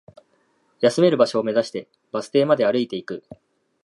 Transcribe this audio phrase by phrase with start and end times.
[0.79, 3.23] 休める場所を目指して、バス停まで歩いていく